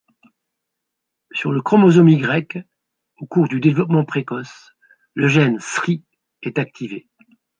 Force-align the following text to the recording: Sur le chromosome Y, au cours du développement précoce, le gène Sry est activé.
Sur 1.31 1.51
le 1.51 1.61
chromosome 1.61 2.09
Y, 2.09 2.65
au 3.17 3.27
cours 3.27 3.47
du 3.47 3.59
développement 3.59 4.03
précoce, 4.03 4.71
le 5.13 5.27
gène 5.27 5.59
Sry 5.59 6.03
est 6.41 6.57
activé. 6.57 7.07